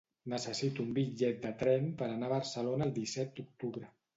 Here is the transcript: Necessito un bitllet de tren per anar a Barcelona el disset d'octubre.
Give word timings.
Necessito 0.31 0.81
un 0.85 0.95
bitllet 0.95 1.37
de 1.45 1.51
tren 1.61 1.85
per 2.01 2.07
anar 2.15 2.31
a 2.31 2.35
Barcelona 2.35 2.89
el 2.89 2.95
disset 2.99 3.37
d'octubre. 3.41 3.97